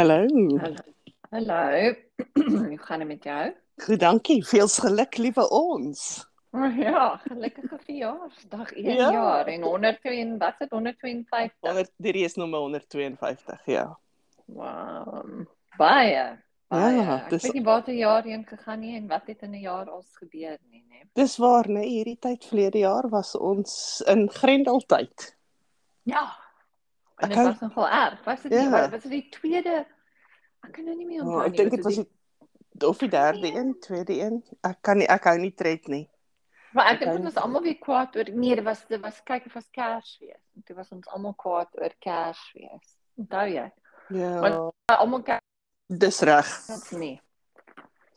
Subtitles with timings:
[0.00, 0.24] Hallo.
[0.58, 0.76] Hallo.
[1.30, 1.94] Hallo.
[2.68, 3.52] Hoe gaan dit met jou?
[3.84, 4.38] Goed, dankie.
[4.48, 6.24] Veel geluk, liewe ons.
[6.80, 9.10] Ja, gelukkige verjaarsdag 1 Ja.
[9.12, 11.52] jaar en 102 wat is dit 152.
[11.60, 13.98] 100 die is nommer 152, ja.
[14.46, 15.44] Wow.
[15.76, 16.24] Baie.
[16.72, 16.96] Baie.
[16.96, 19.50] Ja, Ek dis- weet nie waar die jaar heen gegaan nie en wat het in
[19.52, 21.04] 'n jaar als gebeur nie, né?
[21.12, 25.36] Dis waar, nee, hierdie tyd verlede jaar was ons in Grendeltyd.
[26.02, 26.24] Ja.
[27.20, 28.24] En dit was nogal erg.
[28.24, 28.60] Was dit Ja.
[28.82, 29.86] die was dit die tweede
[30.62, 32.08] Ek kan nou nie meer Oh, onthou ek dink dit was die
[32.72, 33.54] die of die derde Nee.
[33.56, 34.44] een, tweede een.
[34.60, 36.08] Ek kan nie ek hou nie tred nie.
[36.72, 39.46] Maar ek dink ons was almal weer kwaad oor nee, dit was dit was kyk
[39.46, 40.42] of was Kersfees.
[40.56, 42.96] En toe was ons almal kwaad oor Kersfees.
[43.16, 43.72] Onthou jy?
[44.08, 45.24] Ja, Want- Almal
[45.86, 46.46] dis reg.
[46.68, 47.20] ons nie.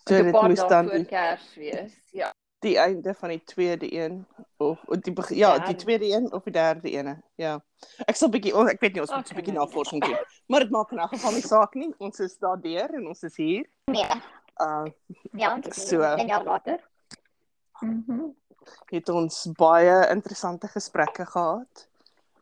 [0.07, 1.93] So Dit moes dan die, Kersfees.
[2.11, 2.31] Ja.
[2.59, 4.25] die einde van die tweede een
[4.57, 7.21] of of die beg- ja, die tweede een of die derde ene.
[7.35, 7.63] Ja.
[8.05, 10.17] Ek sal bietjie oh, ek weet nie ons moet 'n Okay, bietjie navorsing doen.
[10.47, 11.93] Maar dit maak in elk geval nie saak nie.
[11.97, 13.65] Ons is daardeur en ons is hier.
[13.85, 14.07] Nee.
[14.61, 14.85] Uh
[15.33, 16.79] Ja, So- 10 jaar later.
[17.81, 18.21] Mhm.
[18.85, 21.87] het ons baie interessante gesprekke gehad.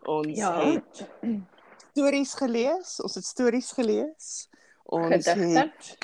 [0.05, 0.59] Ons Ja.
[0.59, 1.07] het
[1.93, 4.49] stories gelees, ons het stories gelees.
[4.83, 5.59] Ons Gedigte.
[5.59, 5.97] het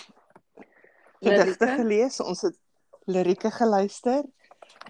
[1.22, 2.58] gedigte gelees, ons het
[3.06, 4.24] lirieke geluister.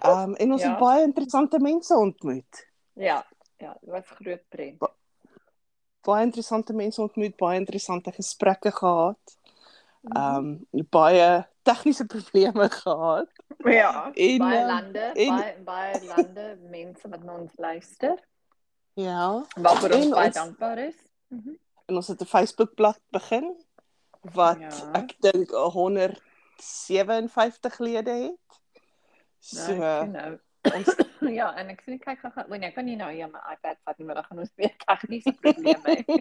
[0.06, 0.68] Um en ons Ja.
[0.70, 2.66] het baie interessante mense ontmoet.
[2.92, 3.26] Ja.
[3.56, 4.76] Ja, dit was groot pret.
[6.00, 9.36] Baie interessante mense ontmoet, baie interessante gesprekke gehad.
[10.00, 10.34] Mhm.
[10.34, 13.28] Um baie tegniese probleme gehad.
[13.58, 18.18] Ja, En, baie ehm, lande, en- baie baie lande, mense wat na ons luister.
[18.94, 19.44] Ja.
[19.56, 20.94] Waarvoor ons En baie ons- dankbaar is.
[21.28, 21.50] Mhm.
[21.86, 23.56] en ons het 'n Facebookblad begin
[24.20, 24.90] wat Ja.
[24.92, 28.38] ek dink 157 lede het.
[29.38, 30.30] So Nou, nou.
[30.74, 30.94] ons
[31.38, 32.44] Ja, en ek sien kyk gou-gou.
[32.50, 34.74] Want ek kan nie nou hier my iPad vat nie, maar dan gaan ons weer
[34.84, 36.18] tegniese probleme hê.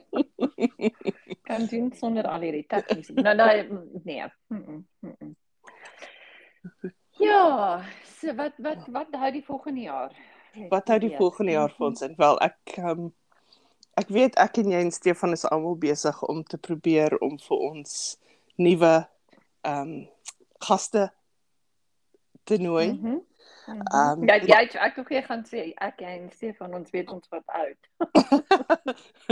[1.50, 3.14] kan doen sonder al hierdie tegniese.
[3.18, 3.68] Nou daai
[4.04, 4.26] nee.
[4.48, 5.36] Mm -mm, mm -mm.
[7.18, 7.84] Ja,
[8.20, 10.12] so wat wat wat hou die volgende jaar?
[10.70, 12.14] wat hou die volgende jaar vir ons in?
[12.18, 13.10] Wel, ek um,
[13.98, 17.58] ek weet ek en jy en Stefan is almal besig om te probeer om vir
[17.72, 18.18] ons
[18.56, 18.94] nuwe
[19.62, 19.96] ehm um,
[20.58, 21.12] gaste
[22.48, 22.88] te nooi.
[22.94, 23.18] Mhm.
[23.68, 23.82] Mhm.
[23.92, 27.44] Ehm, Ja, jy ek tog jy gaan sê ek en Stefan ons weet ons wat
[27.52, 27.82] oud.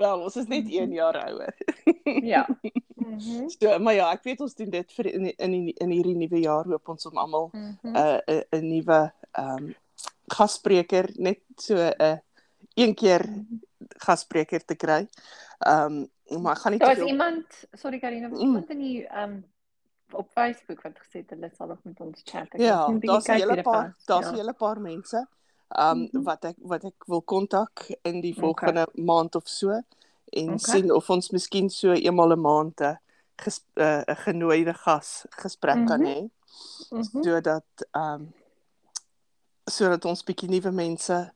[0.00, 1.54] Wel, ons is net 1 jaar ouer.
[2.32, 2.46] Ja.
[2.96, 3.48] Mhm.
[3.52, 6.64] So, maar ja, ek weet ons doen dit vir in in in hierdie nuwe jaar
[6.70, 7.92] hoop ons om almal Mhm.
[7.92, 9.00] 'n 'n 'n nuwe
[9.32, 9.74] ehm um,
[10.32, 12.16] gasspreker net so 'n uh,
[12.74, 13.22] een keer
[14.06, 15.06] gasspreker te kry.
[15.66, 18.46] Ehm um, maar ek gaan nie Daar te was iemand, sorry Karina, was Mm.
[18.46, 19.44] iemand in die um
[20.16, 22.48] op Facebook wat gesê het hulle sal nog met ons chat.
[22.54, 24.30] Ek Ja, daar's 'n hele paar daar's.
[24.30, 25.26] 'n hele paar mense
[25.78, 26.22] um, Mhm.
[26.22, 28.40] wat ek wat ek wil kontak in die Okay.
[28.42, 30.58] volgende maand of so en Okay.
[30.58, 32.98] sien of ons miskien so eenmal 'n maand 'n
[33.36, 36.06] ges- 'n genooide gas gesprek kan Mhm.
[36.06, 36.30] hê
[36.90, 37.22] Mhm.
[37.22, 38.32] sodat ehm um,
[39.68, 41.32] sodat ons bietjie nuwe mense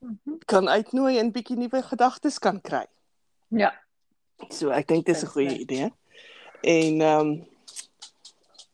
[0.00, 0.38] Mhm.
[0.46, 2.86] kan uitnooi en bietjie nuwe gedagtes kan kry.
[3.48, 3.72] Ja.
[4.50, 5.92] So ek dink dis 'n goeie idee.
[6.62, 7.46] En ehm um,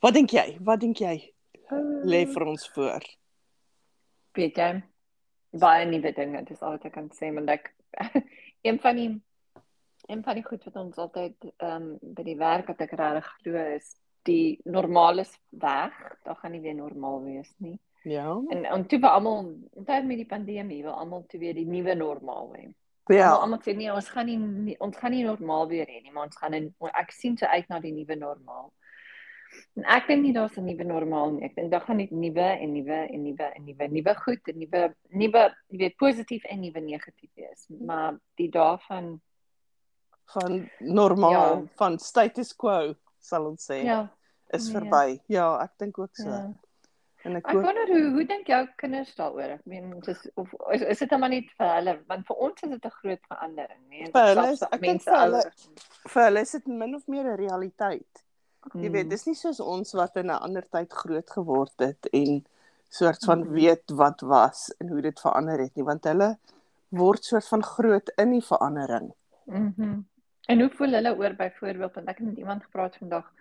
[0.02, 0.58] wat dink jy?
[0.60, 1.16] Wat dink jy
[2.04, 3.04] lê vir ons voor?
[4.36, 4.70] weet jy
[5.62, 7.68] baie nuwe dinge, dis al wat ek kan sê, want ek
[8.66, 9.10] een van die
[10.08, 13.28] een van die goed wat ons altyd ehm um, by die werk wat ek regtig
[13.42, 13.92] glo is
[14.26, 15.94] die normaal is weg.
[16.22, 17.78] Daar gaan nie weer normaal wees nie.
[18.06, 18.34] Ja.
[18.54, 19.40] En en toe wil almal
[19.70, 22.66] onthou met die pandemie, wil almal toe weer die nuwe normaal hê.
[23.10, 23.16] Ja.
[23.18, 23.30] Ja.
[23.34, 26.30] Almal sê nee, ons gaan nie, nie ons gaan nie normaal weer hê nie, maar
[26.30, 28.70] ons gaan in ek sien so uit na die nuwe normaal.
[29.76, 31.44] En ek dink nie daar's 'n nuwe normaal nie.
[31.44, 34.58] Ek dink daar gaan net nuwe en nuwe en nuwe en nuwe nuwe goed en
[34.58, 37.66] nuwe nuwe jy weet positief en nuwe negatief wees.
[37.68, 39.20] Maar die daarvan
[40.32, 41.62] van normaal, Ja.
[41.76, 44.08] van status quo sal ons sê, ja,
[44.52, 44.80] is nee.
[44.80, 45.20] verby.
[45.28, 46.28] Ja, ek dink ook so.
[46.28, 46.52] ja.
[47.24, 49.52] En ek Ek hoop wonder hoe hoe dink jou kinders daaroor?
[49.54, 52.70] Ek meen dis of is, is dit maar net vir hulle want vir ons is
[52.70, 54.06] dit 'n groot verandering, nee.
[54.10, 55.50] Vir hulle is- ek dink vir hulle-
[56.08, 58.24] vir hulle is dit min of meer 'n realiteit.
[58.74, 59.08] Jy weet, Mm.
[59.08, 62.44] dis nie soos ons wat in 'n ander tyd groot geword het en
[62.88, 63.52] soort van Mhm.
[63.52, 66.38] weet wat was en hoe dit verander het nie, want hulle
[66.90, 69.12] word soort van groot in die verandering.
[69.46, 70.00] Mhm.
[70.48, 73.32] En hoe voel hulle oor byvoorbeeld want ek het met iemand gepraat vandag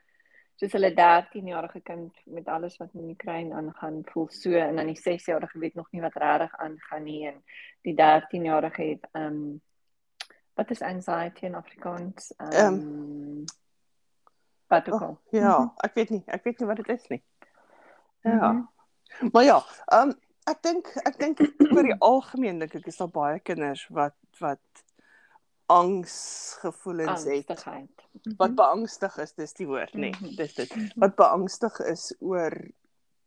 [0.56, 4.95] soos hulle 13-jarige kind met alles wat in Oekraïne aangaan voel so en dan die
[5.01, 7.44] 6-jarige weet nog nie wat regtig aangaan nie en
[7.81, 9.62] die 13-jarige het um
[10.56, 12.33] wat is anxiety in Afrikaans?
[12.38, 13.60] Um, wat
[14.91, 15.09] ook al.
[15.09, 15.69] Oh, ja, Mhm.
[15.83, 17.23] ek weet nie, ek weet nie wat dit is nie.
[18.23, 18.51] Ja.
[18.51, 19.29] Mhm.
[19.31, 20.15] Maar ja, ehm um,
[20.47, 21.39] ek dink ek dink
[21.71, 24.59] oor die algemeen dink ek is daar baie kinders wat wat
[25.71, 27.50] angsgevoelens het.
[27.50, 28.07] Angstigheid.
[28.38, 30.09] Wat beangstig is, dis die woord, nê.
[30.12, 30.23] Mhm.
[30.25, 30.74] Nee, dis dit.
[30.95, 32.56] Wat beangstig is oor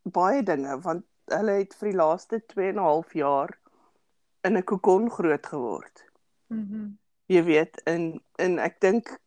[0.02, 3.54] baie dinge want hulle het vir die laaste 2 en 'n half jaar
[4.44, 6.04] in 'n kokon groot geword.
[6.48, 6.96] Mhm.
[7.26, 9.18] Jy weet, in in ek dink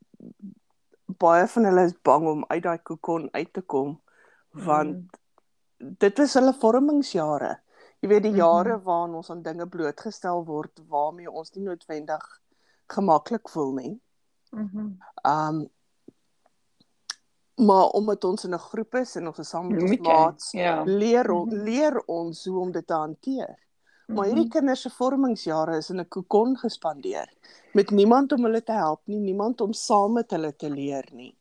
[1.08, 4.02] baie van hulle is bang om uit daai kokon uit te kom
[4.52, 5.96] want Mm.
[6.00, 7.60] dit was hulle vormingsjare.
[8.02, 8.38] Jy weet die Mhm.
[8.40, 12.42] jare waarin ons aan dinge blootgestel word waarmee ons nie noodwendig
[12.90, 14.02] gemaklik voel nie.
[14.52, 14.98] Mhm.
[15.26, 15.70] Um
[17.58, 20.84] maar omdat ons in 'n groep is en ons is saam met ons maats, Ja.
[20.84, 21.64] leer on, Mhm.
[21.64, 23.58] leer ons hoe om dit te hanteer.
[24.08, 24.52] Maar hierdie Mhm.
[24.54, 27.28] kinders se vormingsjare is in 'n kokon gespandeer
[27.74, 31.36] met niemand om hulle te help nie, niemand om saam met hulle te leer nie.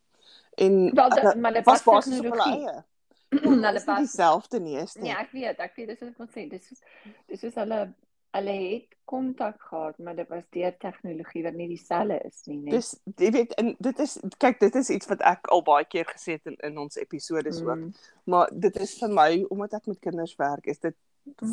[0.57, 2.85] En Wel, dit- hulle maar dit was basies hulle eie.
[3.43, 5.03] Hulle nie pas dieselfde nie, is dit?
[5.03, 6.49] Nee, ek weet, ek weet dis wat ek wil sê.
[6.51, 6.81] Dis is
[7.29, 7.93] dis is hulle
[8.37, 12.71] hulle het kontak gehad, maar dit was deur tegnologie wat nie dieselfde is nie, nee.
[12.71, 16.05] Dis jy weet en dit is kyk dit is iets wat ek al baie keer
[16.05, 17.77] gesê het in, in ons episodes ook.
[17.77, 17.93] Mm.
[18.25, 20.95] Maar dit is vir my omdat ek met kinders werk, is dit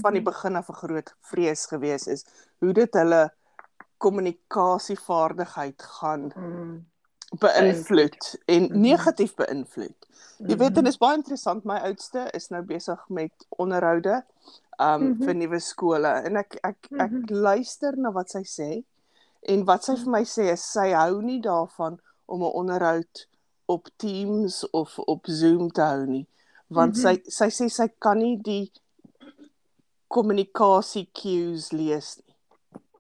[0.02, 0.30] van die Mhm.
[0.32, 2.26] begin af 'n groot vrees gewees is
[2.60, 3.32] hoe dit hulle
[3.98, 6.86] kommunikasievaardigheid gaan Mm.
[7.40, 8.80] beïnvloed en Mhm.
[8.80, 9.96] negatief beïnvloed.
[10.38, 10.84] Jy weet en Mhm.
[10.84, 14.24] dit is baie interessant my oudste is nou besig met onderhoude
[14.80, 15.24] um Mhm.
[15.24, 17.24] vir nuwe skole en ek ek ek Mhm.
[17.30, 18.84] luister na wat sy sê
[19.42, 23.28] en wat sy vir my sê is sy hou nie daarvan om 'n onderhoud
[23.68, 26.28] op Teams of op Zoom te hou nie
[26.70, 27.02] want Mhm.
[27.02, 28.72] sy sy sê sy kan nie die
[30.14, 32.36] kommunikasie cues lees nie.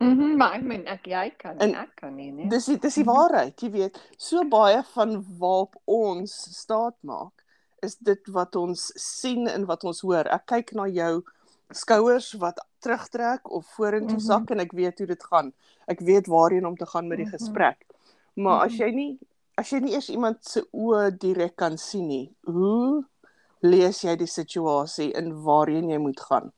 [0.04, 2.50] Mhm, maar ek meen ek jy kan En ek kan nie, nee.
[2.52, 3.14] Dis die, dis die Mhm.
[3.14, 4.00] waarheid, jy weet.
[4.18, 7.44] So baie van waarop ons staat maak
[7.84, 10.28] is dit wat ons sien en wat ons hoor.
[10.32, 11.24] Ek kyk na jou
[11.72, 14.26] skouers wat terugtrek of vorentoe Mhm.
[14.28, 15.54] sak en ek weet hoe dit gaan.
[15.88, 17.36] Ek weet waarheen om te gaan met die Mhm.
[17.38, 17.86] gesprek.
[18.36, 18.82] Maar as Mhm.
[18.82, 19.20] jy nie
[19.58, 23.06] as jy nie eers iemand se oë direk kan sien nie, hoe
[23.62, 26.52] lees jy die situasie en waarheen jy moet gaan?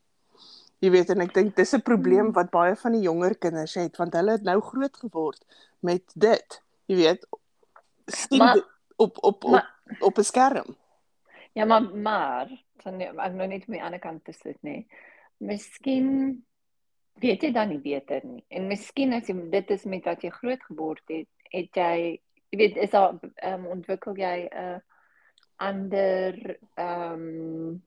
[0.86, 2.32] Jy weet en ek dink dis 'n probleem Mm.
[2.36, 5.42] wat baie van die jonger kinders het want hulle het nou groot geword
[5.82, 6.62] met dit.
[6.86, 7.26] Jy weet
[8.06, 8.62] sien Maar-
[8.96, 10.76] op op op maar- op 'n skerm.
[11.54, 12.46] Ja, maar maar
[12.84, 14.84] dan ek nou net die ander kant te sit, nê.
[15.40, 16.44] Miskien
[17.20, 18.44] weet jy dan nie beter nie.
[18.48, 22.58] En miskien as jy dit is met wat jy groot geword het, het jy jy
[22.58, 24.78] weet is daar ehm um, ontwikkel jy 'n uh,
[25.58, 27.82] ander ehm um,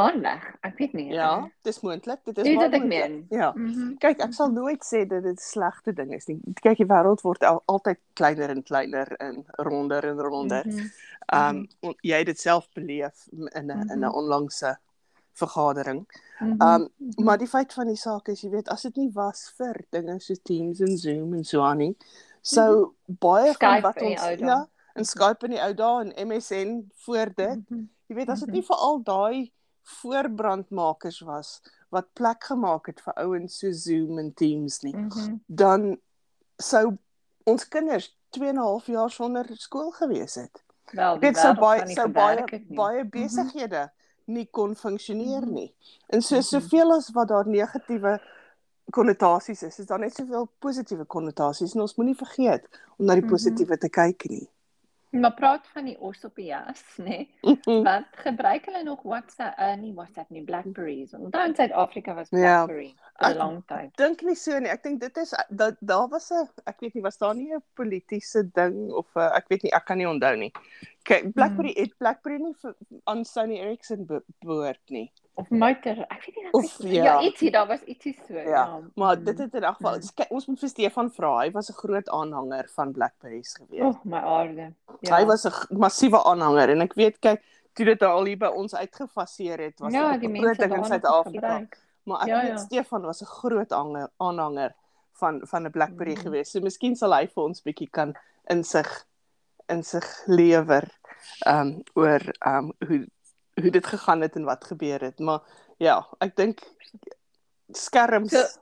[0.00, 0.44] aanleg.
[0.66, 1.06] Ek weet nie.
[1.12, 1.30] Ja,
[1.66, 2.20] dis moontlik.
[2.24, 3.10] Dit is baie wat ek moontlik.
[3.10, 3.26] meen.
[3.30, 3.52] Ja.
[3.56, 3.94] Mhm.
[4.02, 6.38] Kyk, ek sal nooit sê dat dit 'n slegte ding is nie.
[6.62, 10.64] Kyk, die wêreld word al, altyd kleiner en kleiner en ronder en ronder.
[10.66, 10.86] Mhm.
[11.32, 14.14] Ehm um, jy het dit self beleef in 'n in 'n Mhm.
[14.14, 14.76] onlangse
[15.32, 16.06] vergadering.
[16.40, 16.60] Mhm.
[16.60, 17.24] Ehm um, Mhm.
[17.24, 20.18] maar die feit van die saak is, jy weet, as dit nie was vir dinge
[20.20, 21.96] soos Teams en Zoom en so aan nie,
[22.42, 26.00] sou baie van Skype wat in die ons ja, en Skype in die ou dae
[26.04, 27.88] en MSN voor dit, Mhm.
[28.08, 29.50] jy weet, as dit nie vir al daai
[29.90, 35.36] voorbrandmakers was wat plek gemaak het vir ouens so Zoom en Teams nie, Mhm.
[35.46, 35.98] dan
[36.56, 36.96] sou
[37.44, 40.62] ons kinders 2 en 'n half jaar sonder skool gewees het.
[40.92, 43.10] Wel, Dit sou baie sou baie baie Mhm.
[43.10, 43.90] besighede
[44.26, 45.52] nie kon funksioneer Mhm.
[45.54, 45.74] nie.
[46.08, 46.42] En so Mhm.
[46.44, 48.20] soveel as wat daar negatiewe
[48.90, 52.66] konnotasies is, is daar net soveel positiewe konnotasies en ons moenie vergeet
[52.98, 53.30] om na die Mhm.
[53.30, 54.48] positiewe te kyk nie.
[55.10, 57.24] Maar praat van die os op die jas, nê?
[57.64, 61.14] Wat gebruik hulle nog WhatsApp, uh, nie WhatsApp nie, Blackberries.
[61.18, 62.38] Onthou in Suid-Afrika was Ja.
[62.64, 63.90] Blackberry vir 'n lang tyd.
[63.98, 64.70] Dink nie so nie.
[64.70, 67.62] Ek dink dit is dat daar was 'n ek weet nie was daar nie 'n
[67.74, 70.52] politieke ding of 'n ek weet nie ek kan nie onthou nie.
[71.02, 72.74] Kyk, Blackberry het Blackberry nie vir,
[73.04, 75.10] aan Sony Ericsson be, behoort nie.
[75.40, 77.04] Of motor, ek weet nie ek Of, weet- ja.
[77.04, 78.34] ja, ietsie, daar was ietsie so.
[78.34, 79.24] Ja, Ja, maar mm.
[79.24, 80.26] dit het in elk geval Mm.
[80.30, 81.38] ons moet vir Stefan vra.
[81.40, 83.80] Hy was 'n groot aanhanger van Blackberries gewees.
[83.82, 84.72] Oh, my aarde.
[85.00, 85.16] Ja.
[85.16, 87.42] Hy was 'n massiewe aanhanger en ek weet kyk
[87.74, 90.74] toe dit al hier by ons uitgefaseer het was ja, dit die 'n groot ding
[90.76, 91.66] in Suid-Afrika.
[92.04, 92.56] Maar ek Ja, weet ja.
[92.56, 93.72] Stefan was 'n groot
[94.18, 94.74] aanhanger
[95.12, 96.20] van van 'n Blackberry Mhm.
[96.22, 96.50] gewees.
[96.50, 98.14] So miskien sal hy vir ons bietjie kan
[98.50, 99.04] insig
[99.68, 100.84] insig lewer
[101.46, 103.06] um oor um hoe
[103.60, 105.18] hoe dit gegaan het en wat gebeur het.
[105.18, 105.40] Maar
[105.76, 106.60] ja, ek dink
[107.72, 108.60] skerms So-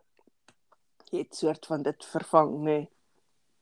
[1.16, 2.62] het soort van dit vervang, nê.
[2.62, 2.88] Nee.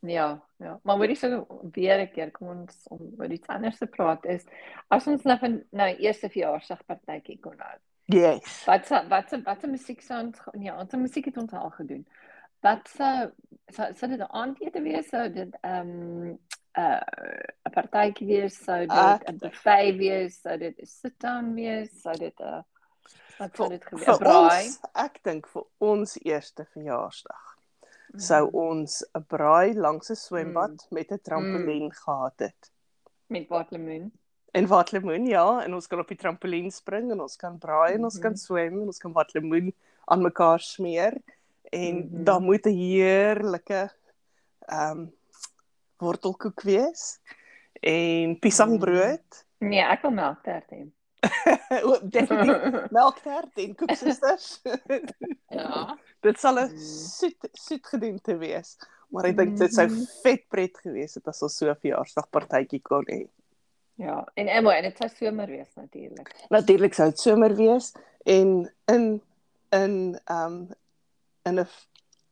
[0.00, 0.81] Ja, ja.
[0.83, 4.45] Maar hoorie so weer 'n keer kom ons om oor iets anders te praat is
[4.88, 7.78] as ons nou van nou eerste verjaarsdagpartytjie kon hou.
[8.05, 8.64] Yes.
[8.64, 12.07] Wat wat wat se musiek sou ons nee, ons musiek het ons al gedoen.
[12.61, 13.33] Wat se
[13.73, 16.38] sou dit 'n aandete wees sou dit ehm um,
[16.76, 17.00] uh,
[17.68, 22.16] 'n partytjie wees sou dit 'n buffet wees sou dit 'n sit down wees sou
[22.16, 22.64] dit 'n
[23.38, 24.18] Wat sou dit gebeur?
[24.18, 24.64] Braai.
[24.64, 27.56] Ons, ek dink vir ons eerste verjaarsdag
[28.16, 30.95] sou ons 'n braai langs 'n swembad mm.
[30.95, 31.90] met 'n trampolien mm.
[31.90, 32.73] gehad het.
[33.26, 34.12] Met watlemoen.
[34.52, 37.92] En watlemoen, ja, en ons kan op die trampolien spring en ons kan braai en
[37.92, 38.04] mm -hmm.
[38.04, 38.40] ons kan mhm.
[38.40, 41.21] swem en ons kan watlemoen aan mekaar smeer
[41.71, 42.25] en mm -hmm.
[42.25, 43.90] dan moet 'n heerlike
[44.66, 45.12] ehm um,
[46.03, 47.19] wortelkoek wees
[47.81, 49.45] en piesangbrood.
[49.59, 49.69] Mm.
[49.73, 50.85] Nee, ek wil melktert hê.
[52.17, 54.50] Definitief melktert en koeksusters.
[55.61, 55.97] ja.
[56.25, 56.85] Dit sal 'n mm.
[56.85, 58.76] soet soet gedoente wees.
[59.09, 60.21] Maar ek dink dit sou mm-hmm.
[60.23, 63.26] vet pret gewees het as ons so 'n verjaarsdagpartytjie kon hê.
[63.97, 66.33] Ja, en en mooi, dit sou somer wees natuurlik.
[66.53, 69.07] Natuurlik sou dit somer wees en in
[69.73, 70.75] in ehm um,
[71.47, 71.69] in 'n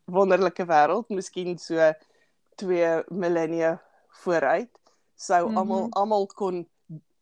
[0.05, 1.93] wonderlike wêreld, miskien so
[2.55, 3.83] twee millennia
[4.25, 4.71] vooruit,
[5.15, 5.59] sou mm -hmm.
[5.59, 6.65] almal almal kon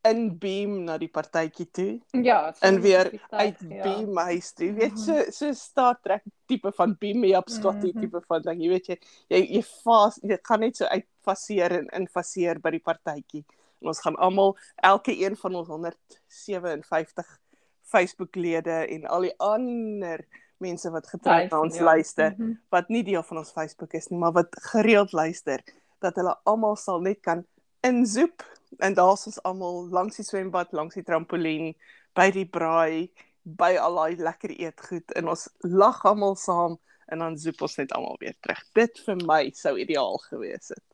[0.03, 1.91] in beam na die partytjie toe.
[2.25, 3.83] Ja, en weer uit ja.
[3.83, 4.67] beam huis toe.
[4.67, 5.31] Jy weet so mhm.
[5.31, 8.01] so Star Trek tipe van beam me up Scotty mm -hmm.
[8.01, 8.63] tipe van ding.
[8.63, 8.99] Jy weet jy
[9.29, 13.45] jy jy vas jy gaan net so uit faseer en in faseer by die partytjie.
[13.81, 17.39] En ons gaan almal elke een van ons 157
[17.83, 20.27] Facebook lede en al die ander
[20.63, 21.85] mense wat getrek na ons ja.
[21.91, 22.59] luister mm -hmm.
[22.71, 25.63] wat nie deel van ons Facebook is nie, maar wat gereeld luister
[26.01, 27.45] dat hulle almal sal net kan
[27.81, 28.45] inzoep
[28.79, 31.75] en daar's ons almal langs die swembad, langs die trampolien,
[32.15, 33.11] by die braai,
[33.43, 36.79] by al daai lekker eetgoed en ons lag almal saam
[37.13, 38.63] en dan zoep ons net almal weer terug.
[38.75, 40.85] Dit vir my sou ideaal gewees het.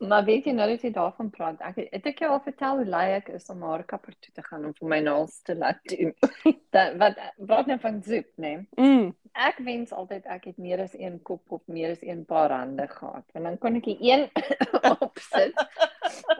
[0.00, 1.58] Maar weet jy nou dat jy daarvan praat?
[1.60, 4.42] Ek het ek jou al vertel hoe lui ek is om haar kapper toe te
[4.46, 6.14] gaan om vir my naels te laat doen.
[6.74, 7.18] Dat wat
[7.50, 8.62] wat net van zoep, nee.
[8.78, 9.10] Mm.
[9.36, 12.86] Ek wens altyd ek het meer as een kop of meer as een paar hande
[12.88, 13.26] gehad.
[13.34, 14.24] Want dan kon ek die een
[15.06, 15.60] opsit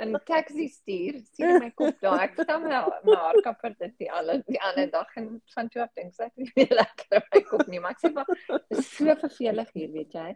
[0.01, 2.23] en taxi stuur, sien my kop daar.
[2.31, 2.79] Ek staan my
[3.11, 6.49] haar kapper dit die alle die ander dag en van toe af dink ek nie
[6.55, 8.33] meer lekker my kop nie, maar ek sê maar
[8.71, 10.33] is so vervelig hier, weet jy.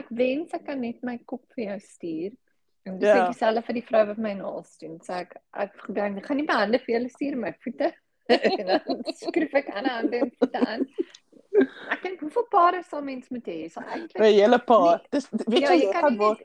[0.00, 2.34] Ek wens ek kan net my kop vir jou stuur
[2.86, 3.26] En dis ja.
[3.26, 4.98] ek self vir die vrou wat my naels doen.
[5.04, 7.92] Sê ek ek gedink ek gaan nie my hande vir julle stuur my voete.
[8.36, 10.86] en dan skryf ek aan aan voete aan.
[11.94, 13.58] Ek dink hoeveel pare sal mens moet hê?
[13.72, 15.02] Sal eintlik 'n hele paar.
[15.14, 16.44] Dis weet ja, jy, jy kan word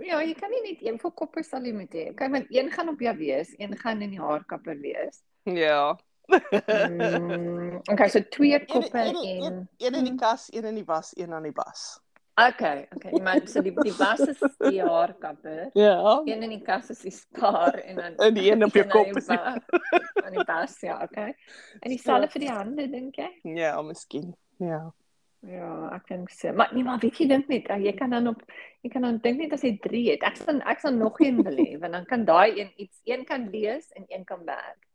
[0.00, 2.06] Ja, jy kan nie net een vir koppe sal jy moet hê.
[2.16, 5.20] Kyk, want een gaan op jou wees, een gaan in die haarkapper wees.
[5.44, 5.98] Ja.
[6.30, 11.34] mm, okay, so twee koppe en een in die kas, een in die was, een
[11.34, 12.00] aan die bas.
[12.40, 13.12] Okay, okay.
[13.20, 15.70] Maar so die die bas is die haarkappe.
[15.76, 16.22] Ja.
[16.24, 19.16] Een in die kas is die spaar en dan en die een op jou kop
[19.18, 19.28] is
[20.24, 21.34] aan die bas, ja, okay.
[21.80, 22.32] En dieselfde ja.
[22.32, 23.28] vir die hande dink jy?
[23.58, 24.32] Ja, miskien.
[24.56, 24.80] Ja.
[25.48, 26.52] Ja, ek dink so.
[26.52, 28.42] Maar nee, maar weet jy dink net, jy kan dan op
[28.84, 30.26] jy kan dan dink net as jy 3 het.
[30.28, 33.24] Ek sal ek sal nog een wil hê, want dan kan daai een iets een
[33.28, 34.86] kan lees en een kan werk.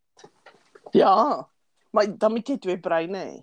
[0.93, 1.45] Ja.
[1.93, 3.35] Maar dan moet jy twee breine hê.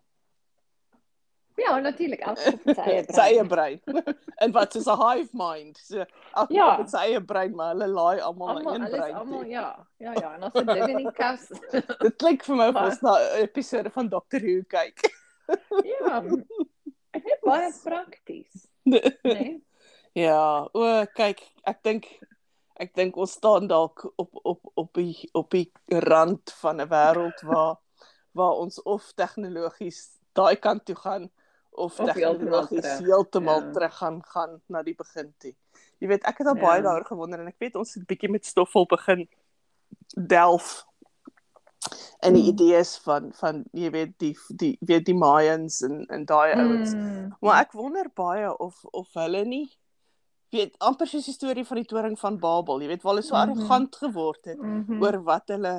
[1.54, 3.14] Ja, natuurlik, elke op sy eie brein.
[3.14, 3.80] sy eie brein.
[4.44, 5.78] en wat is 'n hive mind?
[5.78, 6.78] So elke ja.
[6.80, 9.14] op sy eie brein, maar hulle laai almal in een brein.
[9.14, 9.86] Almal ja.
[9.98, 11.48] Ja ja, en as dit ding in die kas.
[11.98, 15.04] dit klink vir my of ons na 'n episode van Doctor Who kyk.
[16.00, 16.20] ja.
[17.12, 18.68] Dit is baie prakties.
[18.82, 19.62] Nee.
[20.12, 22.08] Ja, o, kyk, ek dink
[22.82, 27.40] ek dink ons staan dalk op op op die op die rand van 'n wêreld
[27.46, 27.76] waar
[28.32, 31.30] waar ons of tegnologies daai kant toe gaan
[31.72, 33.72] of tegnologies heeltemal ja.
[33.72, 35.54] terug gaan gaan na die begin toe.
[35.98, 36.62] Jy weet, ek het al ja.
[36.62, 39.28] baie daaroor gewonder en ek weet ons het bietjie met stoffel begin
[40.14, 40.82] delf
[42.22, 42.48] en die mm.
[42.52, 46.94] idees van van jy weet die die weet die Mayans en en daai ouens.
[46.94, 47.32] Mm.
[47.40, 49.68] Maar ek wonder baie of of hulle nie
[50.52, 53.34] weet amper soos die storie van die toring van Babel, jy weet, waar hulle so
[53.34, 53.50] mm -hmm.
[53.56, 55.02] arrogant geword het mm -hmm.
[55.02, 55.74] oor wat hulle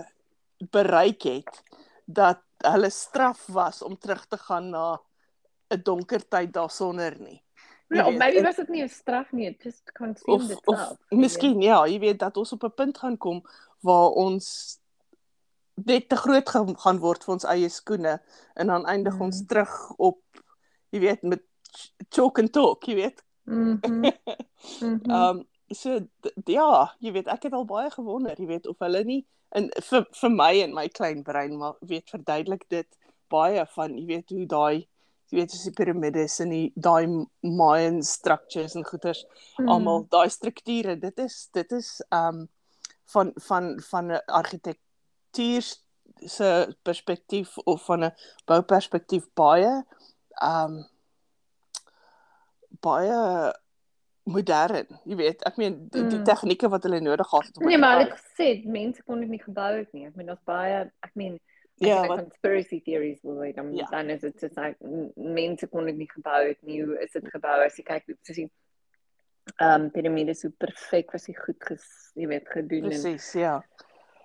[0.71, 1.63] bereik het
[2.05, 5.01] dat hulle straf was om terug te gaan na
[5.73, 7.41] 'n donker tyd daarsonder nie.
[7.93, 10.91] Ja, of maybe was dit nie 'n straf nie, just consume dit self.
[10.91, 13.43] Of miskien ja, jy weet dat ons op 'n punt gaan kom
[13.79, 14.79] waar ons
[15.73, 18.21] net te groot gaan word vir ons eie skoene
[18.53, 19.21] en dan eindig mm.
[19.21, 20.21] ons terug op
[20.89, 21.41] jy weet met
[22.09, 23.23] chalk and talk, jy weet.
[23.43, 23.79] Mhm.
[23.83, 24.11] Mm
[24.81, 25.99] mm um so
[26.45, 29.25] ja, jy weet ek het al baie gewonder, jy weet of hulle nie
[29.57, 32.89] in vir vir my en my klein brein maar weet verduidelik dit
[33.33, 34.87] baie van jy weet hoe daai
[35.33, 39.23] jy weet soos die piramides en die daai Mayan structures en goeters
[39.57, 39.69] mm.
[39.73, 42.45] almal daai strukture dit is dit is um
[43.13, 45.65] van van van 'n argitektuur
[46.35, 46.49] se
[46.83, 48.13] perspektief of van 'n
[48.45, 49.73] bouperspektief baie
[50.41, 50.85] um
[52.81, 53.19] baie
[54.23, 56.27] modern jy weet ek meen die, die mm.
[56.29, 59.41] tegnieke wat hulle nodig gehad het om Nee maar ek sê mense kon dit nie
[59.41, 61.39] gebou het nie ek meen daar's baie ek meen
[61.81, 63.87] Ja, wat conspiracy theories wil hê dan Ja.
[63.91, 64.77] dan is dit soos like
[65.15, 66.83] mense kon dit nie gebou het nie.
[66.85, 67.63] Hoe is dit gebou?
[67.65, 68.51] As jy kyk soos die
[69.59, 73.57] ehm um, piramides so perfek was hy goed ges, jy weet gedoen en presies, ja.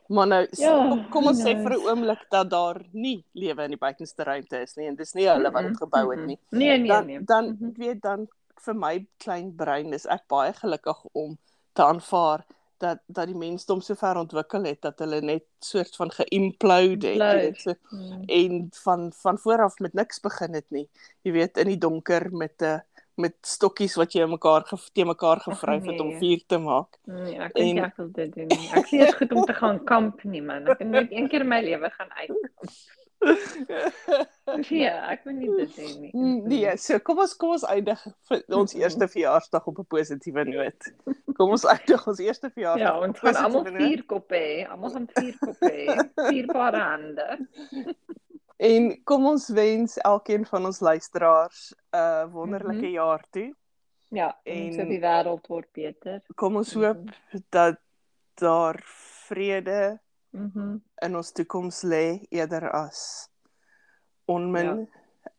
[0.09, 3.71] Maar nou Ja, kom, kom ons sê vir 'n oomblik dat daar nie lewe in
[3.71, 6.39] die buitenste ruimte is nie en dis nie hulle wat dit gebou het nie.
[6.51, 7.21] Nee, nee, Dan nee.
[7.25, 7.69] dan Mhm.
[7.71, 8.29] ek weet dan
[8.61, 11.37] vir my klein brein is ek baie gelukkig om
[11.75, 12.45] te aanvaar
[12.79, 17.17] dat dat die mensdom so ver ontwikkel het dat hulle net soort van geïmplode het,
[17.19, 18.23] jy weet so Mm.
[18.27, 20.89] en van van voor af met niks begin het nie.
[21.23, 22.83] Jy weet in die donker met 'n
[23.19, 26.19] met stokkies wat jy mekaar te mekaar gevryf het om nee.
[26.19, 26.99] vuur te maak.
[27.05, 28.51] Nee, ek dink En- ek wil dit doen.
[28.75, 30.67] Ek sien dit goed om te gaan kamp nie man.
[30.69, 32.51] Ek het net een keer in my lewe gaan uit.
[34.71, 36.11] Ja, ek wil nie dit hê nie.
[36.49, 38.01] nee, so kom ons kom ons eindig
[38.61, 40.89] ons eerste verjaarsdag op 'n positiewe noot.
[41.37, 42.89] Kom ons eindig ons eerste verjaarsdag.
[42.89, 44.67] Ja, ons gaan almal vier koppe hê.
[44.71, 45.87] Almal gaan vier koppe hê.
[46.31, 47.29] Vier paar hande.
[48.59, 52.93] En kom ons wens elkeen van ons luisteraars 'n uh, wonderlike Mhm.
[52.97, 53.55] jaar toe.
[54.11, 56.23] Ja, en so die wêreld word beter.
[56.35, 56.85] Kom ons Mhm.
[56.85, 57.11] hoop
[57.51, 57.77] dat
[58.35, 58.81] daar
[59.29, 60.77] vrede Mhm.
[61.03, 63.29] in ons toekoms lê eerder as
[64.27, 64.89] onmin.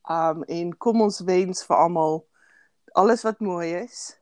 [0.07, 0.29] Ja.
[0.31, 2.25] Um en kom ons wens vir almal
[2.93, 4.17] alles wat mooi is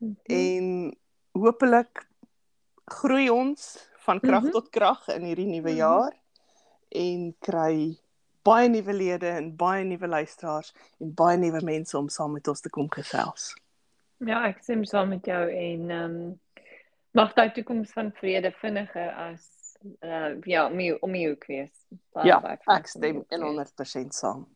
[0.00, 0.14] Mhm.
[0.24, 0.96] en
[1.32, 2.06] hopelik
[2.86, 4.50] groei ons van krag Mhm.
[4.50, 5.76] tot krag in hierdie nuwe Mhm.
[5.76, 6.12] jaar
[6.90, 7.98] en kry
[8.44, 12.60] baie nuwe lede en baie nuwe luisteraars en baie nuwe mense om saam met ons
[12.60, 13.54] te kom gesels.
[14.18, 16.40] Ja, ek stem saam met jou en ehm um,
[17.14, 19.57] mag daai toekoms van vrede vinniger as
[20.04, 21.72] uh, ja, om jou om jou kwees.
[22.14, 24.46] Baie, ja, baie ek stem 100% saam.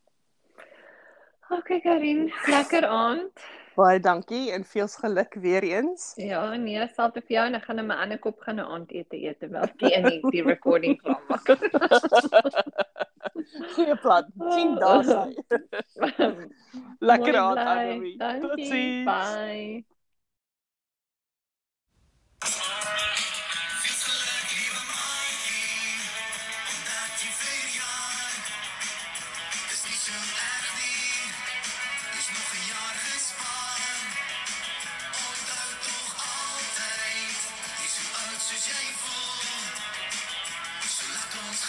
[1.52, 3.44] OK Karin, lekker aand.
[3.76, 6.12] Baie dankie en veels geluk weer eens.
[6.20, 9.16] Ja, nee, selfs vir jou en ek gaan nou my ander kop gaan 'n aandete
[9.16, 11.46] eet terwyl die in die, die recording klaar maak.
[13.74, 14.28] Goeie plan.
[14.52, 15.24] Sien daar sy.
[17.10, 18.16] lekker aand Annelie.
[18.18, 19.08] Totsiens.
[19.08, 19.84] Bye.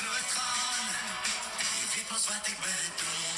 [0.04, 0.90] Knull dran.
[1.80, 3.33] Die Pipos weit.